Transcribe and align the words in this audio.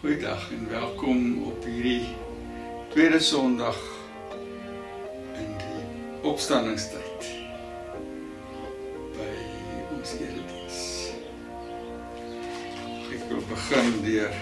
Goeiedag 0.00 0.50
en 0.50 0.68
welkom 0.68 1.42
op 1.42 1.64
hierdie 1.64 2.06
tweede 2.88 3.20
Sondag 3.20 3.78
in 5.34 5.50
die 5.58 5.82
opstanningstyd 6.30 7.28
by 9.16 9.28
ons 9.96 10.14
erediens. 10.20 10.78
Ek 13.10 13.26
wil 13.32 13.44
begin 13.50 13.92
deur 14.06 14.40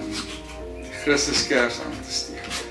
die 0.00 0.90
Christuskers 1.02 1.80
aan 1.84 2.00
te 2.00 2.18
steek. 2.22 2.69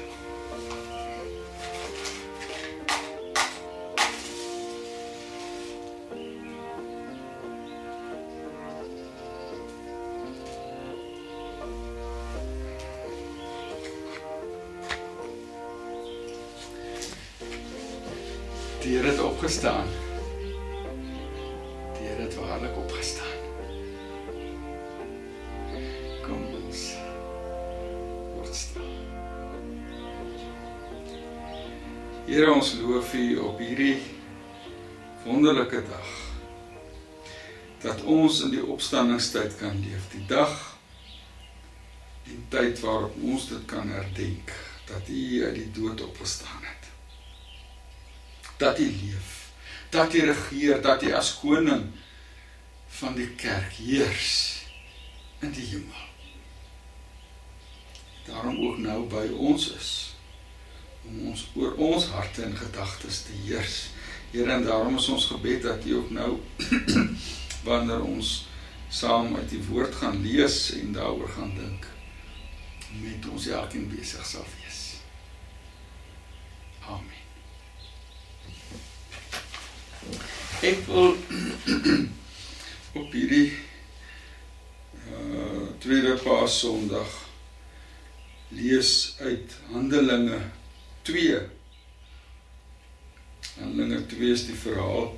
Die 18.82 18.96
Here 18.96 19.08
het 19.08 19.20
opgestaan. 19.20 19.88
Die 21.98 22.08
Here 22.08 22.22
het 22.22 22.36
waarlik 22.36 22.78
opgestaan. 22.78 23.38
Kom 26.24 26.46
ons. 26.56 26.94
Word 28.36 28.56
stil. 28.56 28.88
Here 32.26 32.54
ons 32.54 32.72
loof 32.80 33.14
U 33.14 33.26
op 33.50 33.60
hierdie 33.60 33.98
wonderlike 35.26 35.84
dag. 35.90 36.16
Dat 37.84 38.04
ons 38.08 38.40
in 38.48 38.56
die 38.56 38.64
opstandingstyd 38.64 39.60
kan 39.60 39.76
leef. 39.84 40.08
Die 40.16 40.24
dag 40.32 40.56
en 42.32 42.46
tyd 42.48 42.80
waarop 42.80 43.20
ons 43.28 43.52
dit 43.52 43.68
kan 43.68 43.92
herdenk 43.92 44.56
dat 44.88 45.12
U 45.12 45.46
uit 45.46 45.56
die 45.56 45.72
dood 45.76 46.02
opgestaan 46.08 46.59
dat 48.60 48.78
hy 48.78 48.90
leef, 48.92 49.34
dat 49.94 50.14
hy 50.14 50.28
regeer, 50.30 50.82
dat 50.84 51.04
hy 51.06 51.14
as 51.16 51.34
koning 51.40 51.88
van 53.00 53.16
die 53.16 53.30
kerk 53.40 53.80
heers 53.80 54.36
in 55.40 55.54
die 55.56 55.66
hemel. 55.72 56.06
Daarom 58.28 58.60
ook 58.68 58.82
nou 58.84 59.02
by 59.10 59.26
ons 59.34 59.72
is 59.74 59.92
om 61.08 61.30
ons 61.32 61.46
oor 61.58 61.78
ons 61.82 62.10
harte 62.14 62.44
en 62.46 62.58
gedagtes 62.58 63.24
te 63.26 63.38
heers. 63.46 63.78
Here 64.32 64.52
en 64.54 64.68
daarom 64.68 65.00
is 65.00 65.08
ons 65.10 65.30
gebed 65.32 65.64
dat 65.66 65.86
jy 65.88 65.96
ook 65.98 66.12
nou 66.14 66.36
wanneer 67.68 68.04
ons 68.06 68.34
saam 68.90 69.36
uit 69.36 69.50
die 69.50 69.64
woord 69.70 69.96
gaan 70.02 70.22
lees 70.26 70.60
en 70.78 70.94
daaroor 70.94 71.32
gaan 71.38 71.56
dink 71.58 71.88
met 73.02 73.30
ons 73.30 73.48
elkeen 73.48 73.88
besig 73.90 74.26
sal 74.26 74.46
wees. 74.58 74.84
Amen. 76.90 77.19
Ek 80.60 80.82
wil 80.90 81.14
op 83.00 83.14
hierdie 83.16 83.48
uh 85.08 85.62
tweede 85.80 86.18
Paas 86.20 86.58
Sondag 86.60 87.14
lees 88.52 88.90
uit 89.24 89.54
Handelinge 89.72 90.42
2. 91.08 91.38
Handelinge 93.62 94.02
2 94.12 94.34
is 94.36 94.44
die 94.50 94.58
verhaal 94.60 95.14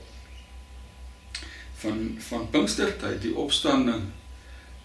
van 1.82 2.04
van 2.28 2.46
Pinkstertyd, 2.54 3.18
die 3.26 3.34
opstanding 3.34 4.04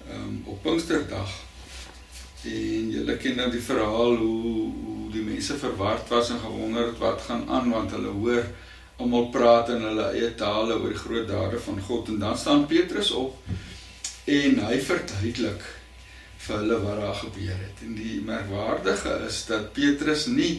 um 0.09 0.39
op 0.49 0.63
Pinksterdag. 0.65 1.35
En 2.49 2.89
julle 2.95 3.19
ken 3.21 3.37
nou 3.43 3.51
die 3.53 3.61
verhaal 3.61 4.17
hoe 4.23 4.71
hoe 4.73 5.11
die 5.13 5.27
mense 5.27 5.59
verward 5.61 6.09
was 6.09 6.33
en 6.33 6.41
gewonder 6.41 6.89
het 6.95 7.05
wat 7.05 7.29
gaan 7.29 7.45
aan 7.45 7.69
want 7.77 7.93
hulle 7.93 8.17
hoor 8.23 8.49
almal 8.97 9.29
praat 9.33 9.71
in 9.75 9.83
hulle 9.85 10.11
eie 10.15 10.33
tale 10.41 10.77
oor 10.79 10.93
die 10.93 11.01
groot 11.01 11.27
dade 11.29 11.61
van 11.61 11.81
God 11.89 12.13
en 12.13 12.21
dan 12.23 12.39
staan 12.39 12.67
Petrus 12.71 13.11
op 13.13 13.37
en 14.27 14.63
hy 14.67 14.79
verduidelik 14.83 15.67
vir 16.47 16.61
hulle 16.61 16.79
wat 16.83 17.01
daar 17.01 17.19
gebeur 17.21 17.59
het. 17.59 17.83
En 17.87 17.97
die 17.99 18.21
merkwaardige 18.25 19.19
is 19.27 19.43
dat 19.51 19.73
Petrus 19.77 20.27
nie 20.33 20.55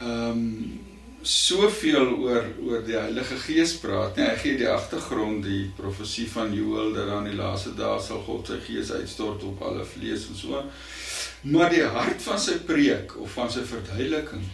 ehm 0.00 0.42
um, 0.42 0.82
soveel 1.24 2.10
oor 2.20 2.50
oor 2.66 2.82
die 2.84 2.98
Heilige 2.98 3.38
Gees 3.46 3.70
praat 3.80 4.18
nie. 4.18 4.26
Hy 4.28 4.34
gee 4.42 4.58
die 4.60 4.68
agtergrond, 4.68 5.40
die 5.46 5.70
profesie 5.78 6.26
van 6.28 6.52
Joël 6.52 6.92
dat 6.92 7.08
aan 7.16 7.30
die 7.30 7.38
laaste 7.38 7.72
dae 7.78 7.96
sal 8.04 8.20
God 8.26 8.52
sy 8.52 8.60
Gees 8.66 8.92
uitstort 8.92 9.48
op 9.48 9.64
alle 9.64 9.88
vlees 9.88 10.28
en 10.28 10.36
so. 10.36 10.60
Maar 11.48 11.72
die 11.72 11.82
hart 11.96 12.20
van 12.28 12.36
sy 12.36 12.60
preek 12.68 13.16
of 13.16 13.32
van 13.40 13.48
sy 13.48 13.64
verduideliking 13.72 14.44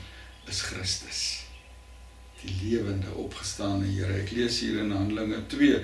is 0.47 0.63
Christus 0.71 1.50
die 2.45 2.55
lewende 2.63 3.13
opgestane 3.21 3.89
Here. 3.91 4.21
Ek 4.23 4.33
lees 4.37 4.61
hier 4.65 4.81
in 4.85 4.95
Handelinge 4.95 5.43
2 5.53 5.81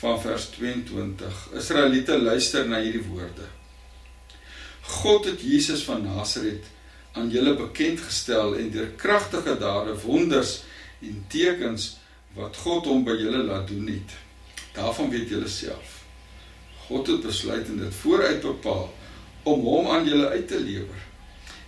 van 0.00 0.18
vers 0.22 0.48
22. 0.56 1.40
Israeliete 1.60 2.18
luister 2.18 2.68
na 2.68 2.80
hierdie 2.82 3.04
woorde. 3.06 3.46
God 4.90 5.28
het 5.28 5.42
Jesus 5.44 5.84
van 5.86 6.02
Nasaret 6.06 6.66
aan 7.12 7.30
julle 7.30 7.54
bekend 7.58 8.00
gestel 8.00 8.56
en 8.58 8.70
deur 8.74 8.90
kragtige 8.98 9.56
dade, 9.58 9.94
wonders 10.02 10.60
en 11.02 11.20
tekens 11.30 11.96
wat 12.36 12.58
God 12.62 12.88
hom 12.90 13.04
by 13.06 13.16
julle 13.18 13.42
laat 13.46 13.68
doen 13.70 13.86
het. 13.90 14.16
Daarvan 14.74 15.10
weet 15.10 15.30
julle 15.30 15.50
self. 15.50 16.00
God 16.86 17.10
het 17.10 17.22
besluit 17.26 17.68
en 17.70 17.78
dit 17.84 18.00
vooruit 18.02 18.42
bepaal 18.42 18.88
om 19.46 19.62
hom 19.66 19.90
aan 19.94 20.06
julle 20.06 20.28
uit 20.34 20.48
te 20.48 20.58
lewer 20.58 21.09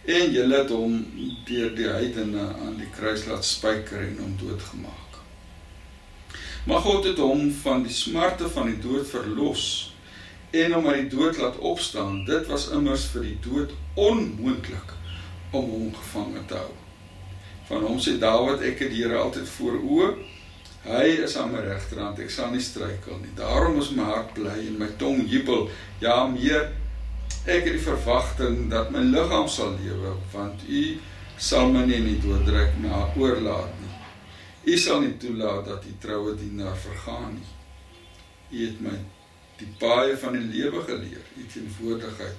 en 0.05 0.33
julle 0.35 0.57
het 0.57 0.71
hom 0.75 0.99
deur 1.47 1.71
die 1.77 1.87
heidene 1.87 2.49
aan 2.65 2.75
die 2.81 2.91
kruis 2.97 3.27
laat 3.31 3.47
spyker 3.47 4.03
en 4.03 4.19
hom 4.19 4.35
doodgemaak. 4.41 5.19
Maar 6.67 6.83
God 6.83 7.05
het 7.05 7.19
hom 7.19 7.51
van 7.63 7.83
die 7.87 7.95
smarte 7.95 8.49
van 8.51 8.71
die 8.71 8.79
dood 8.83 9.07
verlos 9.11 9.65
en 10.51 10.75
hom 10.77 10.87
uit 10.87 11.09
die 11.09 11.17
dood 11.17 11.39
laat 11.39 11.59
opstaan. 11.59 12.25
Dit 12.25 12.47
was 12.51 12.69
immers 12.75 13.07
vir 13.15 13.27
die 13.31 13.39
dood 13.43 13.73
onmoontlik 13.95 14.95
om 15.51 15.71
hom 15.71 15.89
gevange 15.95 16.45
te 16.47 16.59
hou. 16.59 16.75
Van 17.71 17.87
hom 17.87 17.99
sê 18.03 18.19
Dawid 18.21 18.62
ek 18.67 18.85
het 18.85 18.93
die 18.93 19.03
Here 19.03 19.19
altyd 19.23 19.49
voor 19.57 19.81
oë. 19.81 20.12
Hy 20.83 21.07
is 21.23 21.37
aan 21.39 21.53
my 21.55 21.61
regterhand, 21.62 22.19
ek 22.19 22.31
sal 22.35 22.51
nie 22.51 22.62
struikel 22.62 23.21
nie. 23.23 23.31
Daarom 23.39 23.79
is 23.79 23.93
my 23.95 24.03
hart 24.09 24.33
bly 24.35 24.57
en 24.67 24.81
my 24.81 24.89
tong 24.99 25.23
jubel. 25.31 25.69
Ja, 26.03 26.25
meer 26.27 26.73
Ek 27.43 27.65
het 27.67 27.73
die 27.75 27.83
verwagting 27.83 28.69
dat 28.71 28.93
my 28.95 29.01
liggaam 29.03 29.49
sal 29.51 29.73
lewe 29.75 30.13
want 30.31 30.61
u 30.69 30.83
sal 31.43 31.73
my 31.75 31.81
nie 31.89 31.97
in 31.99 32.05
die 32.07 32.21
dood 32.23 32.45
druk 32.47 32.77
na 32.79 33.01
oorlaat 33.19 33.73
nie. 33.81 33.97
U 34.71 34.77
sal 34.79 35.01
nie 35.03 35.17
toelaat 35.19 35.67
dat 35.67 35.83
die 35.83 35.97
troue 35.99 36.37
dienaar 36.39 36.77
vergaan 36.79 37.33
nie. 37.35 37.49
U 38.53 38.67
het 38.69 38.79
my 38.85 38.95
die 39.59 39.67
paaie 39.81 40.15
van 40.23 40.39
die 40.39 40.45
lewe 40.53 40.85
geleer. 40.87 41.25
U 41.35 41.47
teenwoordigheid 41.51 42.39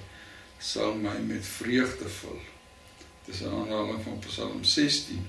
sal 0.58 0.96
my 0.96 1.18
met 1.28 1.44
vreugde 1.44 2.08
vul. 2.08 2.40
Dis 3.26 3.42
'n 3.42 3.52
aanhaling 3.52 4.00
van 4.04 4.18
Psalm 4.24 4.64
16. 4.64 5.26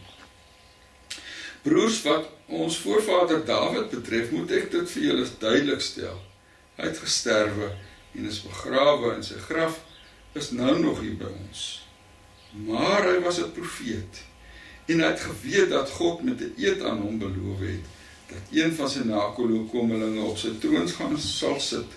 Broers, 1.61 2.01
wat 2.01 2.29
ons 2.47 2.77
voorvader 2.77 3.45
Dawid 3.45 3.89
betref, 3.89 4.31
moet 4.31 4.51
ek 4.51 4.71
dit 4.71 4.91
vir 4.91 5.03
julle 5.03 5.27
duidelik 5.39 5.81
stel. 5.81 6.21
Hy 6.75 6.83
het 6.83 6.97
gesterwe 6.97 7.75
en 8.17 8.25
is 8.25 8.41
begrawe 8.41 9.15
in 9.15 9.23
sy 9.23 9.39
graf 9.47 9.81
is 10.35 10.51
nou 10.51 10.79
nog 10.79 10.99
hier 11.03 11.17
by 11.19 11.29
ons. 11.31 11.65
Maar 12.67 13.09
hy 13.09 13.19
was 13.23 13.39
'n 13.39 13.51
profeet 13.51 14.23
en 14.85 14.99
hy 14.99 15.07
het 15.07 15.19
geweet 15.19 15.69
dat 15.69 15.89
God 15.89 16.23
met 16.23 16.41
'n 16.41 16.53
eed 16.57 16.81
aan 16.81 17.01
hom 17.01 17.19
beloof 17.19 17.59
het 17.59 17.83
dat 18.27 18.41
een 18.51 18.73
van 18.75 18.89
sy 18.89 18.99
nakomelinge 18.99 20.21
op 20.21 20.37
sy 20.37 20.49
troon 20.59 20.87
gaan 20.89 21.19
sal 21.19 21.59
sit. 21.59 21.91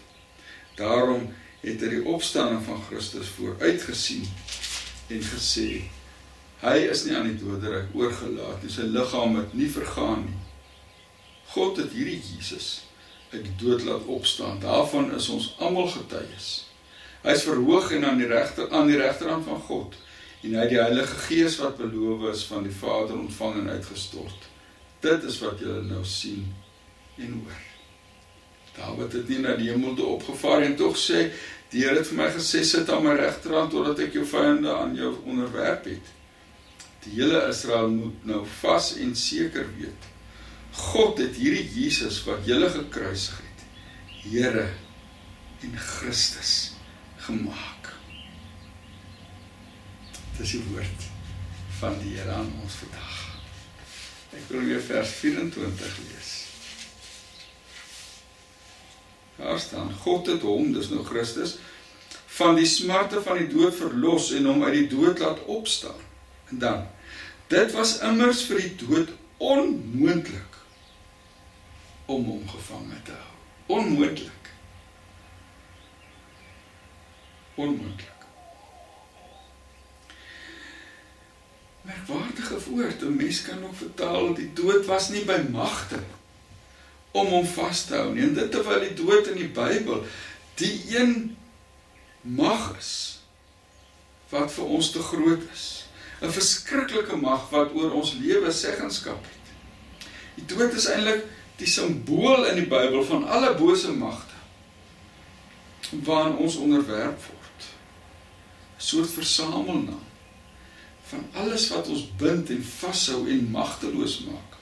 Daarom 0.74 1.32
het 1.60 1.80
hy 1.80 1.88
die 1.88 2.04
opstanding 2.04 2.62
van 2.64 2.82
Christus 2.82 3.28
vooruitgesien 3.28 4.26
en 5.08 5.22
gesê 5.22 5.82
hy 6.60 6.76
is 6.90 7.04
nie 7.04 7.16
aan 7.16 7.30
die 7.30 7.38
doderyk 7.38 7.94
oorgelaat 7.94 8.62
nie, 8.62 8.70
sy 8.70 8.82
liggaam 8.82 9.36
het 9.36 9.54
nie 9.54 9.70
vergaan 9.70 10.24
nie. 10.26 10.38
God 11.46 11.76
het 11.76 11.92
hierdie 11.92 12.20
Jesus 12.20 12.87
uit 13.30 13.44
die 13.44 13.56
dood 13.60 13.82
laat 13.84 14.04
opstaan. 14.04 14.60
Daarvan 14.60 15.14
is 15.14 15.28
ons 15.28 15.54
almal 15.58 15.88
getuies. 15.92 16.48
Hy 17.22 17.34
is 17.34 17.44
verhoog 17.44 17.90
en 17.92 18.06
aan 18.08 18.20
die 18.20 18.28
regter 18.30 18.70
aan 18.70 18.86
die 18.88 18.98
regterhand 19.00 19.44
van 19.48 19.60
God 19.68 19.96
en 20.38 20.52
hy 20.54 20.60
het 20.62 20.70
die 20.70 20.78
Heilige 20.78 21.16
Gees 21.26 21.56
wat 21.58 21.80
beloof 21.80 22.28
is 22.30 22.44
van 22.46 22.62
die 22.62 22.74
Vader 22.74 23.16
ontvang 23.18 23.56
en 23.58 23.72
uitgestort. 23.74 24.44
Dit 25.02 25.24
is 25.26 25.38
wat 25.42 25.58
julle 25.58 25.82
nou 25.88 26.04
sien 26.06 26.44
en 27.18 27.32
hoor. 27.40 27.64
Dawid 28.76 29.16
het 29.18 29.32
nie 29.32 29.40
na 29.42 29.56
die 29.58 29.72
hemel 29.72 29.96
toe 29.98 30.06
opgevaar 30.14 30.62
en 30.66 30.76
tog 30.78 30.94
sê 30.98 31.26
die 31.72 31.82
Here 31.82 31.98
het 31.98 32.06
vir 32.08 32.20
my 32.20 32.28
gesê 32.32 32.62
sit 32.64 32.90
aan 32.90 33.02
my 33.04 33.16
regterhand 33.18 33.74
totdat 33.74 33.98
ek 34.06 34.14
jou 34.16 34.22
vyande 34.24 34.70
aan 34.72 34.94
jou 34.96 35.10
onderwerp 35.26 35.90
het. 35.90 36.14
Die 37.04 37.18
hele 37.18 37.42
Israel 37.50 37.90
moet 37.92 38.30
nou 38.30 38.44
vas 38.60 38.94
en 39.02 39.12
seker 39.18 39.66
weet 39.74 40.06
God 40.78 41.18
het 41.18 41.36
hierdie 41.36 41.66
Jesus 41.74 42.20
wat 42.26 42.46
julle 42.46 42.70
gekruisig 42.70 43.38
het, 43.42 43.64
Here 44.28 44.66
en 45.64 45.74
Christus 45.78 46.74
gemaak. 47.24 47.88
Dis 50.38 50.54
die 50.54 50.62
woord 50.70 51.06
van 51.80 51.96
die 52.02 52.14
Here 52.16 52.36
aan 52.36 52.50
ons 52.62 52.76
vandag. 52.82 53.16
Ek 54.38 54.44
wil 54.52 54.66
weer 54.68 54.82
vers 54.84 55.14
24 55.18 55.96
lees. 56.04 56.34
Daar 59.38 59.58
staan 59.62 59.90
God 60.02 60.30
het 60.30 60.46
hom, 60.46 60.70
dis 60.74 60.90
nou 60.92 61.02
Christus, 61.06 61.56
van 62.38 62.58
die 62.58 62.68
smarte 62.70 63.22
van 63.24 63.40
die 63.40 63.48
dood 63.50 63.74
verlos 63.74 64.30
en 64.36 64.46
hom 64.50 64.62
uit 64.66 64.76
die 64.76 64.90
dood 64.92 65.22
laat 65.22 65.42
opstaan. 65.50 66.06
En 66.52 66.62
dan 66.62 66.86
dit 67.50 67.74
was 67.74 67.98
immers 68.04 68.44
vir 68.46 68.62
die 68.62 68.74
dood 68.84 69.14
onmoontlik 69.42 70.57
om 72.08 72.24
hom 72.24 72.48
gevange 72.48 73.02
te 73.04 73.12
hou. 73.12 73.34
Onmoontlik. 73.78 74.52
Onmoontlik. 77.54 78.22
Merkwaardige 81.82 82.60
woord. 82.68 83.02
'n 83.02 83.16
Mens 83.16 83.42
kan 83.42 83.64
ook 83.64 83.74
vertaal 83.74 84.34
die 84.34 84.52
dood 84.52 84.86
was 84.86 85.08
nie 85.08 85.24
by 85.24 85.36
magte 85.50 86.00
om 87.10 87.26
hom 87.26 87.46
vas 87.46 87.84
te 87.84 87.94
hou 87.94 88.14
nie. 88.14 88.22
En 88.22 88.34
dit 88.34 88.50
terwyl 88.50 88.80
die 88.80 88.94
dood 88.94 89.26
in 89.26 89.36
die 89.36 89.52
Bybel 89.52 90.04
die 90.54 90.96
een 90.96 91.36
mag 92.20 92.72
is 92.78 93.20
wat 94.28 94.52
vir 94.52 94.64
ons 94.64 94.90
te 94.90 95.02
groot 95.02 95.42
is. 95.52 95.84
'n 96.20 96.32
Verskriklike 96.32 97.16
mag 97.16 97.50
wat 97.50 97.74
oor 97.74 97.92
ons 97.92 98.16
lewe 98.20 98.52
seggenskap 98.52 99.24
het. 99.24 99.52
Die 100.34 100.46
dood 100.56 100.72
is 100.72 100.88
eintlik 100.88 101.24
die 101.58 101.66
simbool 101.66 102.46
in 102.46 102.60
die 102.60 102.68
Bybel 102.70 103.02
van 103.04 103.26
alle 103.26 103.54
bose 103.58 103.92
magte 103.92 104.36
waaraan 106.04 106.36
ons 106.36 106.56
onderwerp 106.56 107.22
word. 107.24 107.64
'n 108.76 108.82
Soort 108.82 109.10
versamelnaam 109.10 110.04
van 111.08 111.24
alles 111.32 111.68
wat 111.68 111.88
ons 111.88 112.04
bind 112.16 112.50
en 112.50 112.64
vashou 112.64 113.30
en 113.30 113.50
magteloos 113.50 114.18
maak. 114.28 114.58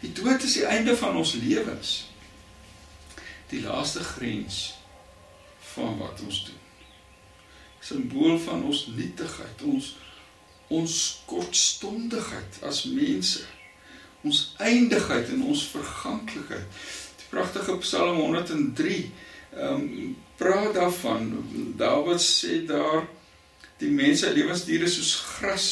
Die 0.00 0.12
dood 0.12 0.42
is 0.42 0.52
die 0.58 0.64
einde 0.64 0.96
van 0.96 1.16
ons 1.16 1.32
lewens. 1.32 1.92
Die 3.48 3.62
laaste 3.62 4.04
grens 4.04 4.74
van 5.72 5.98
wat 5.98 6.20
ons 6.26 6.44
doen. 6.44 6.60
Simbool 7.80 8.38
van 8.38 8.62
ons 8.64 8.86
nietigheid, 8.86 9.62
ons 9.62 9.94
ons 10.72 11.22
kortstondigheid 11.28 12.62
as 12.68 12.84
mense. 12.84 13.44
Ons 14.22 14.54
eindigheid 14.62 15.28
en 15.34 15.42
ons 15.50 15.64
verganklikheid. 15.72 16.82
Die 17.18 17.28
pragtige 17.30 17.78
Psalm 17.82 18.20
103 18.22 18.98
ehm 19.52 19.74
um, 19.74 20.16
praat 20.36 20.74
daarvan. 20.74 21.28
Dawid 21.76 22.22
sê 22.22 22.62
daar 22.66 23.04
die 23.78 23.90
mense 23.90 24.30
lewensdiere 24.32 24.88
soos 24.88 25.14
gras, 25.34 25.66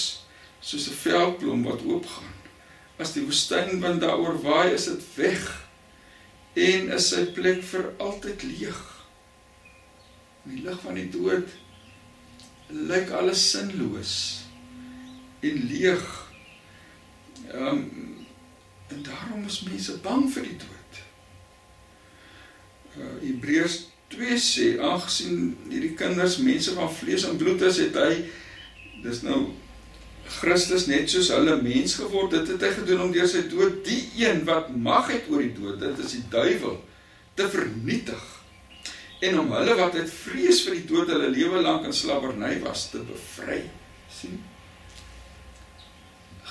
soos 0.60 0.88
'n 0.90 0.98
veldblom 1.04 1.62
wat 1.64 1.82
oopgaan. 1.82 2.36
As 2.98 3.12
die 3.12 3.24
woestynwind 3.24 4.00
daaroor 4.00 4.42
waai, 4.42 4.74
is 4.74 4.84
dit 4.84 5.02
weg 5.16 5.66
en 6.54 6.90
is 6.92 7.08
sy 7.08 7.24
plek 7.32 7.62
vir 7.62 7.92
altyd 7.98 8.42
leeg. 8.42 8.80
In 10.44 10.54
die 10.56 10.62
lig 10.66 10.80
van 10.80 10.94
die 10.94 11.08
dood 11.10 11.48
lyk 12.68 13.10
alles 13.10 13.50
sinloos 13.50 14.14
en 15.40 15.66
leeg. 15.72 16.06
Ehm 17.50 17.66
um, 17.66 18.09
en 18.90 19.02
daarom 19.06 19.46
is 19.46 19.62
mense 19.68 19.96
bang 20.04 20.26
vir 20.34 20.48
die 20.50 20.58
dood. 20.64 21.00
Uh 22.98 23.14
Hebreërs 23.22 23.78
2 24.10 24.38
sê 24.42 24.68
aangesien 24.82 25.54
hierdie 25.70 25.94
kinders 25.98 26.40
mense 26.42 26.74
van 26.74 26.90
vlees 26.90 27.26
en 27.28 27.38
bloed 27.38 27.62
is, 27.68 27.78
het 27.84 27.98
hy 28.00 28.14
dis 29.04 29.22
nou 29.26 29.40
Christus 30.30 30.86
net 30.86 31.10
soos 31.10 31.30
hulle 31.34 31.56
mens 31.62 31.96
geword 31.98 32.34
het, 32.38 32.50
het 32.52 32.62
hy 32.62 32.70
gedoen 32.76 33.06
om 33.06 33.14
deur 33.14 33.28
sy 33.30 33.44
dood 33.50 33.80
die 33.86 34.02
een 34.20 34.44
wat 34.48 34.70
mag 34.74 35.10
het 35.10 35.26
oor 35.30 35.42
die 35.42 35.54
dood, 35.56 35.80
dit 35.82 36.04
is 36.04 36.14
die 36.18 36.26
duiwel, 36.30 36.76
te 37.38 37.48
vernietig. 37.50 38.22
En 39.26 39.40
om 39.42 39.50
hulle 39.52 39.74
wat 39.78 39.98
het 39.98 40.12
vrees 40.12 40.62
vir 40.64 40.78
die 40.78 40.86
dood 40.88 41.10
hulle 41.12 41.32
lewe 41.32 41.60
lank 41.64 41.88
in 41.88 41.96
slawerny 41.96 42.54
was 42.62 42.88
te 42.92 43.02
bevry. 43.04 43.62
sien? 44.10 44.38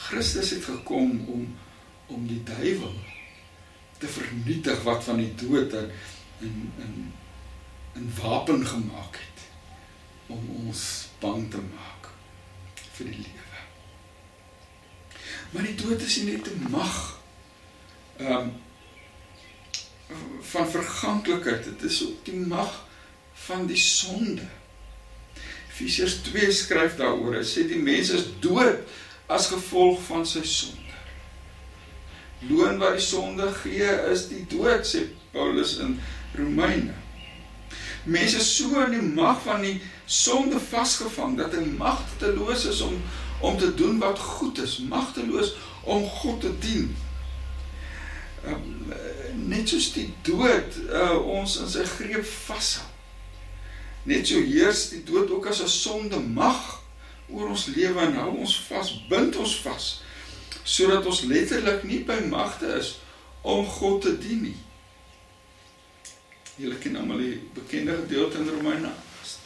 Christus 0.09 0.51
het 0.56 0.65
gekom 0.65 1.15
om 1.30 1.47
om 2.10 2.28
die 2.28 2.44
duiwel 2.44 2.96
te 4.00 4.08
vernietig 4.08 4.84
wat 4.84 5.04
van 5.04 5.18
die 5.22 5.34
dood 5.36 5.74
in 5.74 5.92
in 6.80 7.14
in 7.94 8.06
'n 8.06 8.14
wapen 8.22 8.68
gemaak 8.68 9.16
het 9.20 9.40
om 10.28 10.50
ons 10.66 11.08
bang 11.20 11.50
te 11.52 11.58
maak 11.58 12.10
vir 12.94 13.06
die 13.06 13.18
lewe. 13.18 13.60
Maar 15.52 15.64
die 15.64 15.76
dood 15.76 16.02
is 16.02 16.18
nie 16.18 16.32
net 16.32 16.48
'n 16.48 16.66
mag 16.70 17.20
ehm 18.18 18.32
um, 18.32 18.52
van 20.42 20.70
verganklikheid, 20.70 21.64
dit 21.64 21.82
is 21.82 22.04
ook 22.06 22.26
die 22.26 22.40
mag 22.40 22.86
van 23.34 23.66
die 23.66 23.78
sonde. 23.78 24.48
Efesiërs 25.70 26.16
2 26.22 26.52
skryf 26.52 26.96
daaroor, 26.96 27.36
hy 27.36 27.46
sê 27.46 27.68
die 27.68 27.82
mens 27.82 28.10
is 28.10 28.26
dood 28.40 28.82
as 29.28 29.48
gevolg 29.54 30.02
van 30.08 30.26
sy 30.26 30.44
sonde. 30.44 30.88
Loon 32.47 32.77
wat 32.77 32.95
die 32.95 33.03
sonde 33.03 33.51
gee 33.51 33.89
is 34.12 34.27
die 34.31 34.45
dood, 34.47 34.86
sê 34.88 35.09
Paulus 35.33 35.77
in 35.83 35.97
Romeine. 36.38 36.95
Mense 38.07 38.39
so 38.44 38.80
in 38.86 38.95
die 38.95 39.03
mag 39.03 39.41
van 39.44 39.62
die 39.65 39.81
sonde 40.06 40.59
vasgevang 40.59 41.36
dat 41.38 41.53
hy 41.57 41.65
magteloos 41.77 42.65
is 42.71 42.81
om 42.86 42.95
om 43.39 43.56
te 43.57 43.69
doen 43.74 44.00
wat 44.00 44.19
goed 44.19 44.57
is, 44.59 44.81
magteloos 44.83 45.53
om 45.88 46.03
God 46.03 46.41
te 46.44 46.50
dien. 46.59 46.89
Um, 48.44 48.91
net 49.47 49.71
soos 49.71 49.94
die 49.95 50.09
dood 50.27 50.75
uh, 50.91 51.15
ons 51.24 51.56
in 51.63 51.71
sy 51.71 51.86
greep 51.88 52.27
vashou. 52.47 52.83
Net 54.12 54.27
so 54.27 54.44
heers 54.44 54.89
die 54.91 55.06
dood 55.07 55.31
ook 55.31 55.47
as 55.51 55.62
'n 55.63 55.71
sonde 55.71 56.19
mag 56.19 56.81
oor 57.31 57.47
ons 57.47 57.69
lewe 57.71 58.00
en 58.00 58.19
hou 58.19 58.31
ons 58.44 58.59
vas, 58.68 58.91
bind 59.07 59.36
ons 59.39 59.56
vas 59.63 59.88
sodat 60.69 61.06
ons 61.10 61.25
letterlik 61.30 61.83
nie 61.89 62.04
by 62.06 62.19
magte 62.30 62.69
is 62.77 62.98
om 63.42 63.66
God 63.66 64.04
te 64.06 64.16
dien 64.21 64.44
nie. 64.50 64.57
Julle 66.60 66.77
ken 66.83 67.00
almal 67.00 67.21
die 67.24 67.38
bekende 67.56 67.95
gedeelte 68.04 68.44
in 68.44 68.51
Romeine 68.51 68.92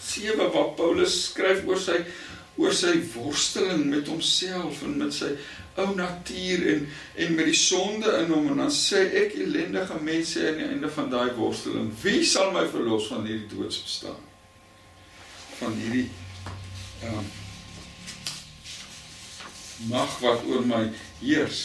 7 0.03 0.49
waar 0.51 0.74
Paulus 0.77 1.19
skryf 1.29 1.63
oor 1.69 1.79
sy 1.79 2.00
oor 2.59 2.74
sy 2.77 2.93
worsteling 3.15 3.88
met 3.89 4.09
homself 4.12 4.83
en 4.86 4.98
met 5.00 5.13
sy 5.15 5.31
ou 5.81 5.88
natuur 5.98 6.65
en 6.74 6.83
en 7.25 7.38
met 7.38 7.48
die 7.50 7.57
sonde 7.57 8.12
in 8.19 8.33
hom 8.33 8.51
en 8.53 8.62
dan 8.62 8.74
sê 8.74 9.01
ek 9.24 9.38
ellendige 9.41 9.98
mense 10.05 10.43
aan 10.48 10.59
die 10.59 10.67
einde 10.67 10.91
van 10.98 11.09
daai 11.09 11.31
worsteling 11.38 11.89
wie 12.03 12.21
sal 12.29 12.51
my 12.53 12.67
verlos 12.69 13.07
van 13.09 13.25
hierdie 13.25 13.50
doodsbestaan 13.55 14.21
van 15.62 15.79
hierdie 15.81 16.09
ja 17.01 17.15
mag 19.89 20.19
wat 20.21 20.45
oor 20.48 20.62
my 20.69 20.83
heers 21.24 21.62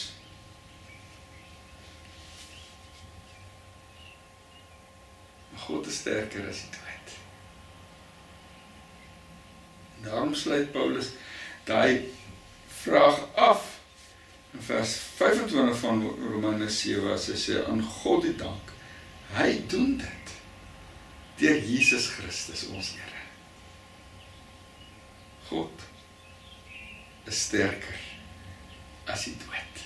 God 5.66 5.86
is 5.86 5.98
sterker 6.00 6.46
as 6.48 6.62
die 6.64 6.70
dood 6.72 6.84
Daarom 10.02 10.34
sluit 10.34 10.72
Paulus 10.72 11.10
daai 11.68 12.08
vraag 12.82 13.18
af 13.34 13.66
in 14.54 14.62
vers 14.62 14.96
25 14.96 15.78
van 15.78 16.02
Romeine 16.32 16.70
7 16.70 17.12
as 17.12 17.26
hy 17.28 17.36
sê 17.36 17.58
aan 17.66 17.82
God 17.82 18.22
die 18.24 18.36
dank. 18.38 18.72
Hy 19.34 19.50
doen 19.68 19.98
dit 20.00 20.34
deur 21.42 21.58
Jesus 21.66 22.08
Christus 22.14 22.66
ons 22.72 22.94
Here. 22.96 23.24
God 25.50 25.88
is 27.28 27.42
sterker 27.48 28.07
as 29.08 29.24
die 29.24 29.36
dood. 29.36 29.84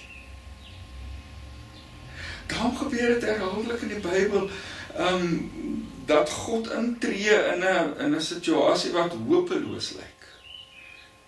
Daarom 2.47 2.77
gebeur 2.77 3.15
dit 3.15 3.23
herhaaldelik 3.23 3.81
in 3.81 3.95
die 3.95 4.05
Bybel, 4.05 4.51
ehm 4.97 5.15
um, 5.15 5.91
dat 6.07 6.31
God 6.31 6.71
intree 6.75 7.37
in 7.55 7.63
'n 7.65 7.99
in 7.99 8.15
'n 8.15 8.21
situasie 8.21 8.93
wat 8.93 9.15
hopeloos 9.29 9.93
lyk. 9.93 10.23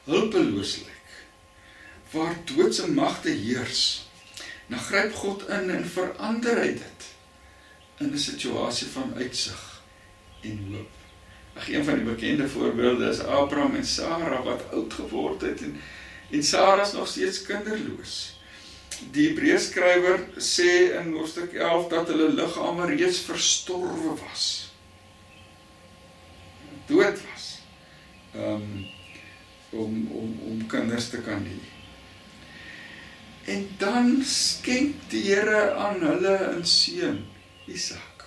Hulpeloos 0.04 0.76
lyk. 0.76 1.12
Waar 2.10 2.36
doodse 2.44 2.90
magte 2.90 3.30
heers. 3.30 4.08
Nou 4.66 4.82
gryp 4.82 5.14
God 5.14 5.48
in 5.48 5.70
en 5.70 5.86
verander 5.86 6.58
hy 6.58 6.72
dit 6.72 7.00
in 7.98 8.12
'n 8.12 8.18
situasie 8.18 8.86
van 8.86 9.14
uitsig 9.16 9.82
en 10.40 10.68
hoop. 10.70 10.90
Ag 11.54 11.68
een 11.68 11.84
van 11.84 11.94
die 11.94 12.04
bekende 12.04 12.48
voorbeelde 12.48 13.08
is 13.08 13.20
Abraham 13.20 13.74
en 13.74 13.86
Sara 13.86 14.42
wat 14.42 14.62
oud 14.72 14.92
geword 14.92 15.40
het 15.40 15.62
en 15.62 15.80
en 16.34 16.42
Sara 16.42 16.82
is 16.82 16.92
nog 16.92 17.08
steeds 17.08 17.42
kinderloos. 17.46 18.14
Die 19.14 19.28
Hebreërskrywer 19.28 20.20
sê 20.42 20.70
in 20.98 21.14
hoofstuk 21.14 21.54
11 21.56 21.88
dat 21.92 22.12
hulle 22.12 22.30
liggame 22.34 22.86
reeds 22.92 23.22
verstorwe 23.26 24.14
was. 24.20 24.46
dood 26.86 27.18
was. 27.30 27.58
Um 28.34 28.86
om 29.70 29.94
om 30.12 30.38
om 30.46 30.66
kinders 30.70 31.08
te 31.10 31.18
kan 31.26 31.42
hê. 31.42 31.58
En 33.50 33.64
dan 33.78 34.22
skenk 34.24 35.08
die 35.10 35.22
Here 35.26 35.74
aan 35.74 36.00
hulle 36.00 36.36
'n 36.58 36.64
seun, 36.64 37.24
Isak. 37.66 38.24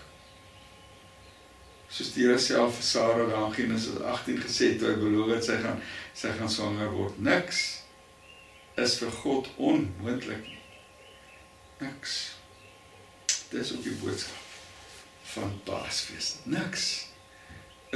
Soos 1.88 2.12
die 2.14 2.26
Here 2.26 2.40
self 2.40 2.76
vir 2.76 2.84
Sara 2.84 3.30
daar 3.30 3.48
in 3.48 3.54
Genesis 3.54 4.02
18 4.02 4.42
gesê 4.44 4.72
het 4.72 4.80
toe 4.80 4.92
hy 4.92 5.00
beloof 5.00 5.34
het 5.36 5.46
sy 5.46 5.58
gaan 5.64 5.82
sy 6.14 6.34
gaan 6.40 6.50
swanger 6.50 6.92
word. 6.92 7.20
Niks 7.20 7.87
is 8.78 8.98
vir 9.02 9.12
God 9.24 9.50
onmoontlik 9.58 10.44
nie. 10.46 10.60
Niks. 11.82 12.38
Dis 13.50 13.74
ook 13.74 13.84
die 13.84 13.98
boodskap 14.02 14.46
van 15.34 15.54
Paasfees. 15.66 16.36
Niks 16.44 16.88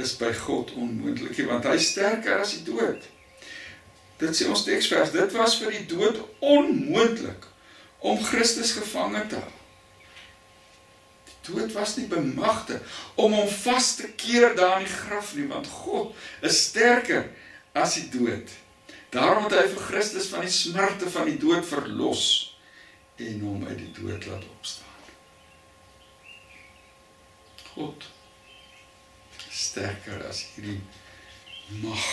is 0.00 0.16
by 0.16 0.32
God 0.44 0.72
onmoontlik 0.78 1.36
nie 1.38 1.48
want 1.48 1.66
hy 1.68 1.76
is 1.78 1.90
sterker 1.92 2.42
as 2.42 2.56
die 2.56 2.66
dood. 2.66 3.08
Dit 4.22 4.38
sê 4.38 4.46
ons 4.50 4.64
teksvers, 4.66 5.14
dit 5.14 5.34
was 5.34 5.56
vir 5.60 5.74
die 5.74 5.86
dood 5.90 6.20
onmoontlik 6.38 7.48
om 8.02 8.22
Christus 8.22 8.74
gevange 8.78 9.24
te 9.30 9.38
hou. 9.38 9.54
Die 11.26 11.38
dood 11.50 11.74
was 11.74 11.96
nie 11.98 12.06
bemagte 12.10 12.78
om 13.18 13.34
hom 13.34 13.50
vas 13.64 13.94
te 13.98 14.10
keer 14.18 14.54
daar 14.58 14.80
in 14.80 14.86
die 14.86 14.94
graf 14.94 15.34
nie, 15.38 15.48
want 15.50 15.70
God 15.82 16.14
is 16.46 16.60
sterker 16.68 17.26
as 17.74 17.98
die 17.98 18.08
dood. 18.14 18.50
Daarom 19.12 19.44
het 19.44 19.58
hy 19.58 19.66
vir 19.74 19.84
Christus 19.90 20.30
van 20.32 20.46
die 20.46 20.54
smarte 20.54 21.10
van 21.12 21.28
die 21.28 21.36
dood 21.40 21.66
verlos 21.68 22.24
en 23.20 23.42
hom 23.44 23.66
uit 23.68 23.76
die 23.76 23.92
dood 23.98 24.24
laat 24.30 24.46
opstaan. 24.54 24.88
God 27.74 28.06
sterker 29.52 30.24
as 30.28 30.40
hierdie 30.54 30.80
mag 31.82 32.06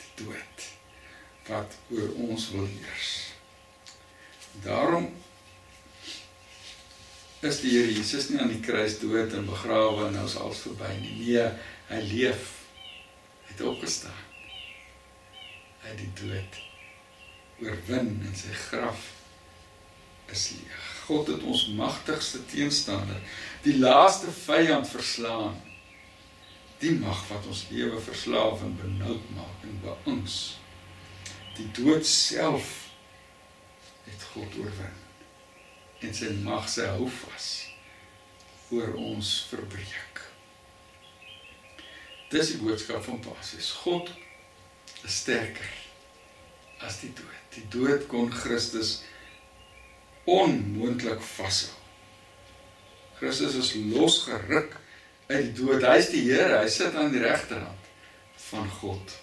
die 0.00 0.24
dood 0.24 0.68
wat 1.48 1.76
oor 1.92 2.14
ons 2.28 2.48
wil 2.54 2.64
heers. 2.68 3.10
Daarom 4.64 5.10
is 7.44 7.60
die 7.62 7.74
Here 7.76 7.92
Jesus 7.92 8.30
nie 8.32 8.40
aan 8.42 8.52
die 8.52 8.64
kruis 8.64 8.98
dood 9.02 9.36
en 9.36 9.46
begrawe 9.48 10.08
en 10.08 10.16
nou 10.16 10.24
is 10.26 10.38
alles 10.40 10.64
verby 10.64 10.94
nie. 11.02 11.12
Nee, 11.20 11.44
hy 11.92 12.00
leef. 12.08 12.48
Hy 13.44 13.52
het 13.52 13.66
opgestaan. 13.68 14.27
Het 15.88 15.96
die 16.02 16.12
dood 16.20 16.60
oorwin 17.64 18.12
en 18.28 18.36
sy 18.36 18.52
graf 18.68 19.08
is 20.30 20.44
leeg. 20.58 20.86
God 21.08 21.32
het 21.32 21.42
ons 21.48 21.64
magtigste 21.72 22.42
teenstander, 22.52 23.18
die 23.64 23.78
laaste 23.80 24.30
vyand 24.44 24.88
verslaan. 24.92 25.56
Die 26.78 26.92
mag 27.00 27.24
wat 27.32 27.48
ons 27.50 27.66
lewe 27.72 27.98
verslaaf 28.04 28.62
en 28.62 28.76
benoud 28.78 29.30
maak 29.34 29.66
en 29.66 29.80
beïnvloed 29.82 30.66
die 31.58 31.66
dood 31.74 32.06
self 32.06 32.68
het 34.06 34.26
God 34.32 34.58
oorwin 34.62 34.98
en 36.06 36.14
sy 36.14 36.30
mag 36.44 36.68
sy 36.70 36.86
hou 36.86 37.08
vas 37.10 37.48
oor 38.70 38.92
ons 39.00 39.30
verbreek. 39.50 40.22
Dis 42.30 42.52
die 42.52 42.60
boodskap 42.60 43.02
van 43.06 43.18
Paasies. 43.24 43.72
God 43.82 44.12
sterker 45.06 45.70
as 46.84 47.00
die 47.02 47.12
dood. 47.14 47.38
Die 47.54 47.64
dood 47.72 48.06
kon 48.10 48.30
Christus 48.32 49.02
onmoontlik 50.28 51.22
vashou. 51.34 51.74
Christus 53.18 53.56
is 53.58 53.72
losgeruk 53.90 54.76
uit 55.26 55.48
die 55.48 55.54
dood. 55.58 55.82
Hy 55.82 55.96
is 55.98 56.12
die 56.12 56.24
Here, 56.28 56.60
hy 56.62 56.68
sit 56.70 56.94
aan 56.94 57.10
die 57.14 57.22
regterhand 57.22 57.90
van 58.48 58.68
God 58.78 59.16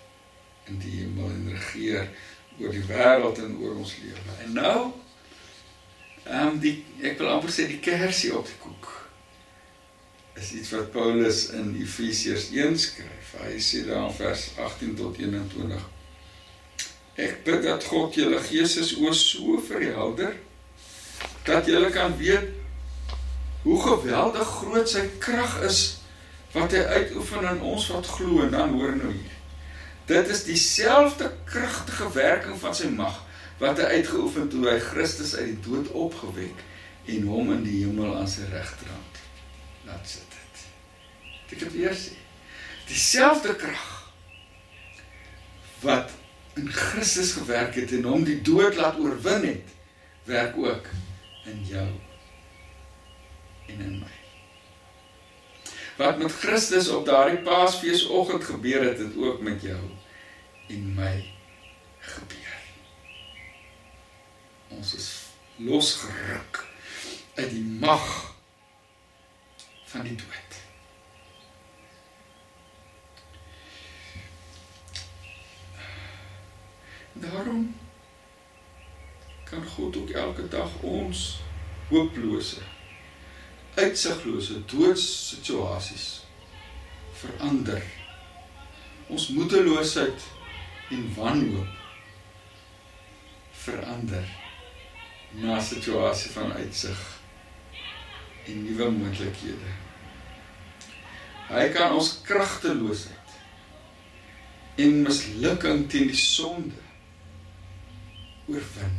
in 0.70 0.79
die 0.82 1.00
hemel 1.01 1.32
en 1.32 1.50
regeer 1.53 2.10
oor 2.60 2.74
die 2.74 2.84
wêreld 2.89 3.39
en 3.44 3.58
oor 3.62 3.79
ons 3.79 3.96
lewe. 4.03 4.38
En 4.46 4.55
nou 4.60 4.77
ehm 6.25 6.55
um, 6.55 6.60
die 6.60 6.79
ek 7.05 7.20
wil 7.22 7.29
amper 7.36 7.53
sê 7.53 7.67
die 7.70 7.82
kersie 7.84 8.32
op 8.34 8.48
die 8.50 8.58
koek 8.63 8.88
is 10.36 10.51
iets 10.51 10.72
wat 10.75 10.92
Paulus 10.92 11.50
in 11.56 11.75
Efesiërs 11.80 12.50
1 12.51 12.80
skryf. 12.80 13.36
Hy 13.39 13.60
sê 13.63 13.86
daar 13.88 14.10
in 14.10 14.15
vers 14.18 14.50
18 14.60 14.96
tot 15.00 15.18
21 15.18 15.94
Ek 17.15 17.46
bid 17.48 17.62
dat 17.63 17.84
God 17.88 18.18
julle 18.18 18.42
gees 18.44 18.75
oor 19.00 19.15
so 19.15 19.56
verhelder 19.63 20.36
dat 21.48 21.70
julle 21.70 21.89
kan 21.96 22.18
weet 22.20 22.50
hoe 23.63 23.77
geweldig 23.82 24.50
groot 24.58 24.89
sy 24.92 25.06
krag 25.24 25.56
is 25.63 25.80
wat 26.51 26.75
hy 26.75 26.84
uitoefen 26.84 27.48
in 27.54 27.63
ons 27.72 27.88
wat 27.94 28.12
glo 28.18 28.44
en 28.44 28.51
dan 28.51 28.75
hoor 28.75 28.96
nou 29.00 29.13
hier. 29.13 29.39
Dit 30.12 30.27
is 30.30 30.44
dieselfde 30.44 31.32
kragtige 31.48 32.12
werking 32.13 32.60
van 32.60 32.75
sy 32.75 32.92
mag 32.92 33.24
wat 33.63 33.80
hy 33.80 34.01
uitgeoefen 34.01 34.51
toe 34.51 34.68
hy 34.68 34.77
Christus 34.84 35.38
uit 35.39 35.54
die 35.54 35.62
dood 35.70 35.92
opgewek 35.96 36.65
en 37.15 37.27
hom 37.32 37.56
in 37.56 37.63
die 37.63 37.80
hemel 37.86 38.12
aan 38.20 38.30
sy 38.30 38.44
regterhand 38.51 39.14
laat 39.86 40.10
sit 40.10 40.38
het. 40.39 40.65
Dit 41.50 41.60
kan 41.60 41.72
weer 41.72 41.96
sê. 41.96 42.18
Dieselfde 42.88 43.56
krag 43.56 43.92
wat 45.82 46.12
in 46.56 46.72
Christus 46.72 47.32
gewerk 47.32 47.75
het 47.75 47.92
en 47.92 48.04
hom 48.04 48.24
die 48.24 48.42
dood 48.42 48.75
laat 48.75 49.00
oorwin 49.00 49.48
het, 49.48 49.74
werk 50.24 50.58
ook 50.58 50.92
in 51.46 51.65
jou 51.65 51.89
en 53.65 53.80
in 53.80 53.98
my 54.00 54.15
wat 55.96 56.18
met 56.18 56.32
Christus 56.32 56.88
op 56.88 57.06
daardie 57.06 57.38
Paasfeesoggend 57.38 58.44
gebeur 58.44 58.84
het, 58.84 58.98
het 58.98 59.18
ook 59.18 59.42
met 59.42 59.62
jou 59.62 59.80
en 60.68 60.94
my 60.94 61.34
gebeur. 62.00 62.56
Ons 64.68 64.96
is 64.96 65.10
losgeruk 65.56 66.65
uit 67.36 67.50
die 67.50 67.63
mag 67.63 68.35
van 69.95 70.03
die 70.03 70.15
dood. 70.15 70.63
Daarom 77.13 77.75
kan 79.43 79.65
God 79.65 79.97
ook 79.97 80.09
elke 80.09 80.47
dag 80.47 80.69
ons 80.81 81.39
hooplose 81.87 82.61
uitsiglose 83.75 84.65
doodssituasies 84.65 86.25
verander. 87.13 87.83
Ons 89.07 89.27
moedeloosheid 89.27 90.27
en 90.89 91.13
wanhoop 91.15 91.67
verander 93.51 94.27
na 95.31 95.57
'n 95.57 95.61
situasie 95.61 96.31
van 96.31 96.53
uitsig 96.53 97.19
en 98.45 98.63
nuwe 98.63 98.89
moontlikhede. 98.89 99.85
Hy 101.49 101.67
kan 101.75 101.93
ons 101.93 102.15
kragteloosheid 102.25 103.33
en 104.81 105.01
mislukking 105.05 105.85
teen 105.91 106.09
die 106.11 106.19
sonde 106.19 106.81
oorwin 108.49 108.95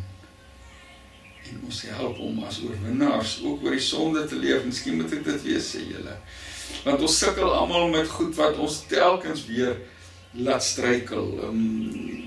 en 1.46 1.58
ons 1.68 1.80
help 1.90 2.18
om 2.22 2.38
as 2.46 2.60
oorwinnaars 2.64 3.36
ook 3.44 3.62
oor 3.64 3.76
die 3.76 3.82
sonde 3.82 4.24
te 4.26 4.38
leef. 4.38 4.64
Miskien 4.66 4.96
moet 4.98 5.12
ek 5.14 5.22
dit 5.26 5.44
weer 5.46 5.62
sê 5.62 5.82
julle. 5.86 6.16
Want 6.82 7.04
ons 7.06 7.18
sukkel 7.20 7.52
almal 7.54 7.90
met 7.92 8.10
goed 8.10 8.34
wat 8.38 8.58
ons 8.62 8.80
telkens 8.90 9.44
weer 9.46 9.76
laat 10.34 10.64
struikel. 10.64 11.28
Um 11.46 12.26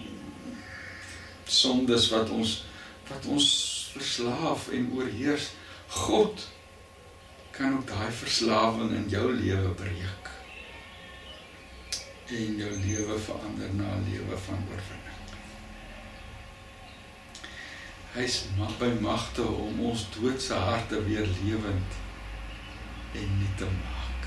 sondes 1.49 2.07
wat 2.13 2.29
ons 2.31 2.61
wat 3.09 3.25
ons 3.25 3.49
verslaaf 3.95 4.69
en 4.75 4.91
oorheers. 4.95 5.49
God 6.05 6.45
kan 7.60 7.74
ook 7.78 7.88
daai 7.88 8.12
verslawing 8.12 8.92
in 8.92 9.08
jou 9.12 9.34
lewe 9.36 9.70
breek. 9.70 10.28
En 12.28 12.56
jou 12.56 12.72
lewe 12.72 13.18
verander 13.20 13.74
na 13.74 13.88
'n 13.96 14.06
lewe 14.12 14.38
van 14.46 14.62
oorwinning. 14.72 15.20
Hy's 18.13 18.46
by 18.80 18.92
magte 19.01 19.44
om 19.44 19.80
ons 19.80 20.08
doodse 20.16 20.54
harte 20.54 21.04
weer 21.04 21.28
lewend 21.44 21.92
en 23.12 23.38
nuut 23.39 23.58
te 23.58 23.66
maak. 23.66 24.24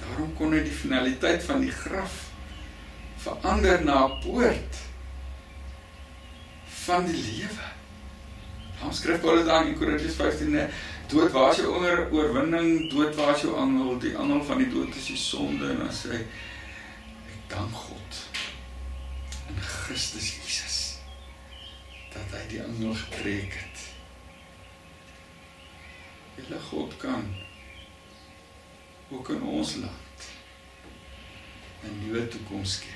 Daarom 0.00 0.34
kon 0.34 0.52
hy 0.52 0.62
die 0.62 0.80
finaliteit 0.80 1.44
van 1.44 1.60
die 1.60 1.76
graf 1.84 2.30
verander 3.16 3.84
na 3.84 4.04
'n 4.06 4.20
poort 4.20 4.86
van 6.86 7.06
die 7.06 7.18
lewe. 7.18 7.66
Daar 8.80 8.94
skryf 8.94 9.20
Paulus 9.20 9.44
dan 9.44 9.66
in 9.66 9.78
Korintiërs 9.78 10.14
15: 10.14 10.58
"Dood, 11.10 11.30
waar 11.32 11.50
is 11.50 11.56
jou 11.56 11.74
onder 11.74 12.10
oorwinning? 12.12 12.90
Dood, 12.90 13.14
waar 13.14 13.34
is 13.34 13.42
jou 13.42 13.56
angel? 13.56 13.98
Die 13.98 14.16
angel 14.16 14.44
van 14.44 14.58
die 14.58 14.68
dood 14.68 14.94
is 14.94 15.06
die 15.06 15.16
sonde." 15.16 15.70
En 15.70 15.78
dan 15.78 15.94
sê 15.94 16.12
hy: 16.14 16.26
dank 17.46 17.74
God 17.74 18.20
in 19.48 19.60
Christus 19.60 20.34
Jesus 20.34 20.98
dat 22.12 22.32
hy 22.32 22.44
die 22.48 22.62
engel 22.64 22.94
getrek 22.94 23.54
het. 23.54 23.82
Julle 26.36 26.60
God 26.70 26.96
kan 27.00 27.28
ook 29.08 29.28
in 29.36 29.42
ons 29.42 29.76
land 29.84 30.30
'n 31.84 31.98
nuwe 32.02 32.28
toekoms 32.28 32.72
skep. 32.80 32.95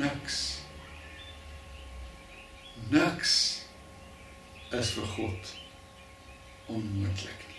Niks. 0.00 0.58
Niks 2.88 3.32
is 4.72 4.92
vir 4.96 5.08
God 5.16 5.50
onmoontlik 6.72 7.42
nie. 7.48 7.58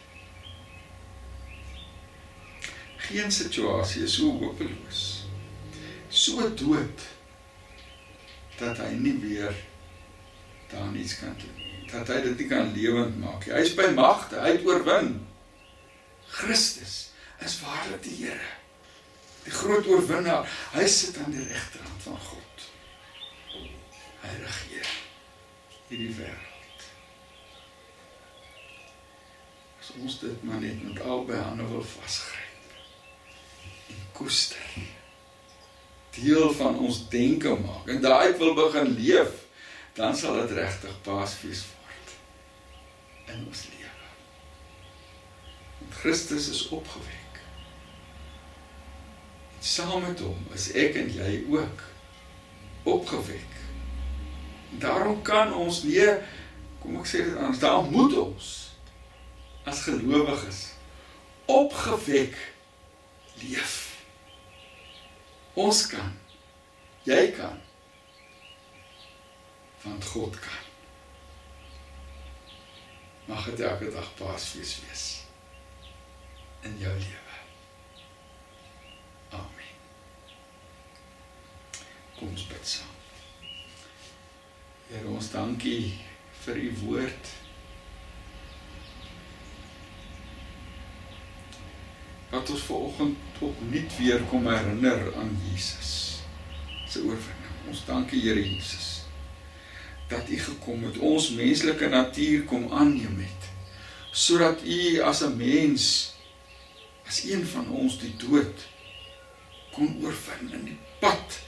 Geen 3.05 3.31
situasie 3.31 4.07
is 4.07 4.15
so 4.17 4.31
hopeloos. 4.39 5.01
So 6.09 6.47
dood 6.57 7.05
dat 8.57 8.81
hy 8.81 8.89
nie 8.95 9.17
weer 9.21 9.53
daar 10.71 10.95
iets 10.95 11.19
kan 11.19 11.35
doen 11.37 11.59
nie. 11.59 11.83
Dat 11.91 12.09
hy 12.09 12.21
dit 12.25 12.41
nie 12.41 12.47
kan 12.49 12.73
lewend 12.73 13.19
maak 13.21 13.45
nie. 13.45 13.53
Hy 13.53 13.61
is 13.67 13.75
by 13.77 13.91
magte, 13.93 14.39
hy 14.41 14.55
het 14.55 14.65
oorwin. 14.65 15.13
Christus 16.41 17.11
is 17.45 17.59
waarlik 17.61 18.01
die 18.07 18.17
Here. 18.23 18.60
Die 19.43 19.51
groot 19.51 19.87
oorwinnaar. 19.87 20.47
Hy 20.75 20.85
sit 20.87 21.17
aan 21.17 21.33
die 21.33 21.45
regterhand 21.45 22.03
van 22.05 22.19
God. 22.29 22.65
Hy 24.21 24.33
regeer 24.43 24.89
hierdie 25.89 26.13
wêreld. 26.15 26.87
As 29.81 29.91
ons 29.97 30.19
dit 30.21 30.43
maar 30.47 30.61
net 30.61 30.83
met 30.85 31.01
albei 31.03 31.39
hande 31.41 31.65
wil 31.71 31.83
vasgryp 31.83 32.75
en 33.91 34.03
koester. 34.15 34.75
Deel 36.15 36.51
van 36.59 36.77
ons 36.79 37.01
denke 37.11 37.55
maak 37.59 37.89
en 37.91 38.01
daai 38.03 38.37
wil 38.39 38.53
begin 38.55 38.93
leef, 38.97 39.33
dan 39.95 40.15
sal 40.15 40.37
dit 40.43 40.53
regtig 40.59 40.95
paasfees 41.05 41.65
word 41.71 42.13
in 43.33 43.47
ons 43.47 43.65
lewe. 43.71 44.11
Want 45.79 45.97
Christus 46.03 46.51
is 46.51 46.67
opgewek 46.67 47.20
saam 49.61 50.01
met 50.01 50.19
hom 50.19 50.45
is 50.57 50.71
ek 50.73 50.97
en 50.97 51.09
jy 51.13 51.31
ook 51.49 51.83
opgewek. 52.83 53.57
Daarom 54.81 55.21
kan 55.21 55.53
ons 55.53 55.83
nie 55.85 56.07
kom 56.81 56.97
ek 56.97 57.09
sê 57.09 57.21
dit 57.27 57.37
anders, 57.37 57.61
daar 57.61 57.85
moet 57.85 58.15
ons 58.17 58.49
as 59.69 59.83
gelowiges 59.85 60.63
opgewek 61.45 62.37
leef. 63.43 63.77
Ons 65.53 65.85
kan. 65.91 66.13
Jy 67.03 67.31
kan. 67.37 67.59
Want 69.81 70.05
God 70.05 70.39
kan. 70.39 70.69
Mag 73.25 73.45
dit 73.45 73.59
elke 73.59 73.91
dag 73.91 74.13
Paasfees 74.17 74.79
wees 74.85 75.05
in 76.61 76.77
jou 76.77 76.93
lewe. 76.93 77.30
Kom 82.21 82.29
ons 82.29 82.47
bid 82.47 82.67
saam. 82.67 82.97
Here 84.91 85.07
ons 85.09 85.31
dankie 85.33 85.97
vir 86.43 86.59
u 86.61 86.69
woord. 86.83 87.31
Wat 92.31 92.49
ons 92.53 92.65
vanoggend 92.67 93.41
opnuut 93.41 93.97
weer 93.97 94.23
kom 94.29 94.47
herinner 94.47 95.07
aan 95.19 95.33
Jesus 95.47 95.93
se 96.87 96.99
oorwinning. 96.99 97.55
Ons 97.71 97.85
dankie 97.87 98.21
Here 98.21 98.43
Jesus 98.43 99.01
dat 100.11 100.29
u 100.29 100.37
gekom 100.37 100.83
het, 100.83 100.97
ons 100.97 101.29
menslike 101.31 101.87
natuur 101.87 102.43
kom 102.43 102.65
aanneem 102.75 103.21
het 103.23 103.47
sodat 104.11 104.59
u 104.67 104.99
as 105.07 105.21
'n 105.23 105.37
mens 105.37 106.13
as 107.07 107.23
een 107.23 107.45
van 107.47 107.69
ons 107.69 107.95
die 107.99 108.15
dood 108.19 108.67
kon 109.75 109.95
oorwin 110.03 110.51
in 110.57 110.65
die 110.71 110.79
pad 110.99 111.39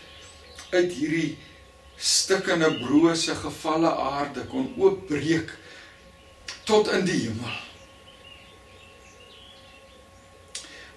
uit 0.73 0.91
hierdie 0.91 1.37
stikkende 1.97 2.71
brose 2.79 3.35
gevalle 3.35 3.91
aarde 3.95 4.45
kon 4.51 4.73
oopbreek 4.77 5.51
tot 6.63 6.89
in 6.91 7.05
die 7.05 7.19
hemel. 7.25 7.59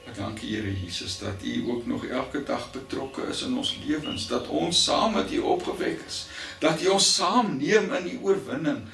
Maar 0.06 0.14
dankie 0.14 0.54
Here 0.54 0.70
Jesus 0.70 1.18
dat 1.18 1.42
U 1.42 1.70
ook 1.70 1.86
nog 1.86 2.06
elke 2.06 2.42
dag 2.42 2.70
betrokke 2.70 3.22
is 3.22 3.42
in 3.42 3.56
ons 3.56 3.78
lewens, 3.84 4.26
dat 4.26 4.46
ons 4.46 4.84
saam 4.84 5.12
met 5.18 5.32
U 5.32 5.38
opgewek 5.38 6.00
is, 6.06 6.26
dat 6.58 6.82
U 6.82 6.94
ons 6.94 7.14
saamneem 7.14 7.92
in 7.94 8.10
U 8.14 8.18
oorwinning. 8.22 8.84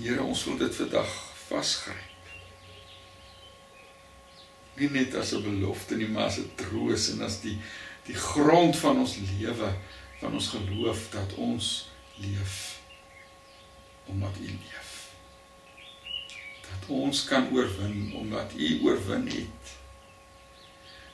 Here, 0.00 0.22
ons 0.22 0.44
wil 0.44 0.56
dit 0.56 0.74
vandag 0.74 1.12
vasgryp. 1.48 2.07
Nie 4.78 4.90
net 4.90 5.14
as 5.14 5.32
'n 5.34 5.42
belofte 5.42 5.96
nie, 5.96 6.08
maar 6.08 6.24
as 6.24 6.38
'n 6.38 6.50
troos 6.54 7.10
en 7.12 7.22
as 7.22 7.40
die 7.40 7.58
die 8.08 8.16
grond 8.16 8.76
van 8.76 8.98
ons 8.98 9.16
lewe, 9.38 9.74
van 10.20 10.32
ons 10.32 10.48
geloof 10.48 11.08
dat 11.10 11.34
ons 11.34 11.90
leef 12.16 12.80
omdat 14.04 14.36
U 14.40 14.46
leef. 14.46 15.10
Dat 16.60 16.88
ons 16.88 17.24
kan 17.24 17.50
oorwin 17.52 18.12
omdat 18.14 18.52
U 18.56 18.80
oorwin 18.82 19.26
het. 19.26 19.76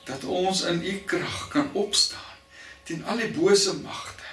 Dat 0.04 0.24
ons 0.24 0.62
in 0.62 0.84
U 0.84 0.98
krag 0.98 1.48
kan 1.48 1.72
opstaan 1.72 2.32
teen 2.84 3.04
al 3.04 3.16
die 3.16 3.30
bose 3.32 3.72
magte. 3.80 4.28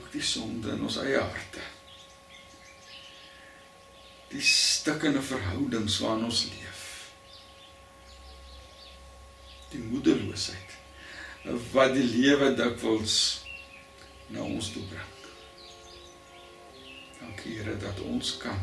Ook 0.00 0.12
die 0.12 0.24
sonde 0.24 0.72
in 0.72 0.82
ons 0.82 0.96
eie 1.02 1.20
harte. 1.20 1.64
Die 4.36 4.44
stikkende 4.44 5.22
verhoudings 5.24 5.96
waarin 6.04 6.26
ons 6.28 6.42
leef 6.52 6.82
die 9.72 9.80
moedeloosheid 9.80 10.74
wat 11.72 11.94
die 11.94 12.04
lewe 12.04 12.50
dikwels 12.58 13.16
na 14.34 14.42
ons 14.44 14.72
toe 14.74 14.82
bring. 14.90 15.12
Dankie 17.20 17.56
Here 17.56 17.76
dat 17.80 18.00
ons 18.00 18.36
kan 18.42 18.60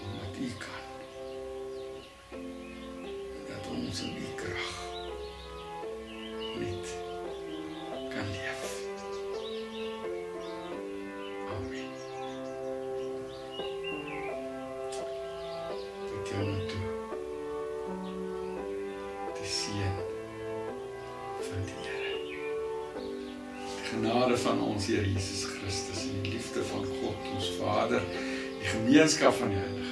omdat 0.00 0.36
U 0.40 0.50
kan. 0.64 0.82
Dat 3.48 3.66
ons 3.70 4.00
in 4.08 4.16
U 4.16 4.34
krag 4.40 4.72
net 6.56 6.94
kan 8.14 8.30
leef. 8.34 8.59
Genade 24.30 24.42
van 24.42 24.60
ons 24.62 24.86
Here 24.86 25.06
Jesus 25.12 25.44
Christus 25.44 26.04
en 26.04 26.22
die 26.22 26.32
liefde 26.32 26.62
van 26.62 26.84
God 26.84 27.30
ons 27.34 27.48
Vader, 27.58 28.02
die 28.60 28.68
gemeenskap 28.68 29.34
van 29.34 29.50
die 29.50 29.58
Heilige 29.58 29.89